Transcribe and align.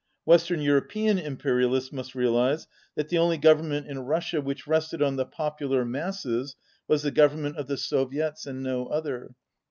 Western 0.25 0.61
European 0.61 1.19
imperialists 1.19 1.91
must 1.91 2.15
realize 2.15 2.65
that 2.95 3.09
the 3.09 3.19
only 3.19 3.37
Government 3.37 3.85
in 3.85 3.99
Russia 3.99 4.41
which 4.41 4.65
rested 4.65 4.99
on 4.99 5.13
60 5.13 5.17
the 5.17 5.25
popular 5.35 5.85
masses 5.85 6.55
was 6.87 7.03
the 7.03 7.11
Government 7.11 7.55
of 7.57 7.67
the 7.67 7.77
Soviets 7.77 8.47
and 8.47 8.63
no 8.63 8.87
other. 8.87 9.35